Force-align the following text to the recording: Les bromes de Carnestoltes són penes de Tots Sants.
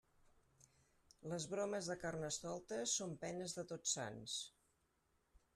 Les 1.33 1.45
bromes 1.51 1.89
de 1.91 1.97
Carnestoltes 2.05 2.97
són 3.03 3.15
penes 3.27 3.57
de 3.59 3.69
Tots 3.75 3.97
Sants. 3.99 4.43